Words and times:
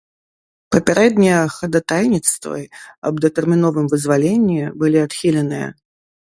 Папярэднія 0.75 1.41
хадатайніцтвы 1.57 2.59
аб 3.11 3.15
датэрміновым 3.27 3.85
вызваленні 3.95 4.59
былі 4.83 4.97
адхіленыя. 5.07 5.67